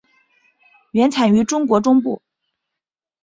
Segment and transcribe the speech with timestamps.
[0.93, 2.23] 原产于中国中部。